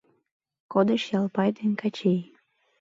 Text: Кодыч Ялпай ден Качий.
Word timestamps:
Кодыч 0.71 1.03
Ялпай 1.19 1.49
ден 1.57 1.71
Качий. 1.81 2.21